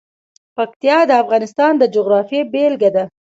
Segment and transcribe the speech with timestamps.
[0.55, 3.03] پکتیا د افغانستان د جغرافیې بېلګه ده.